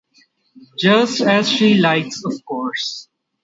Just 0.79 1.21
as 1.21 1.47
she 1.47 1.75
likes, 1.75 2.25
of 2.25 2.43
course. 2.43 3.07